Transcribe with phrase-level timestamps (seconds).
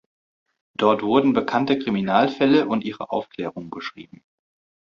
[0.75, 4.23] Dort wurden bekannte Kriminalfälle und ihre Aufklärung beschrieben.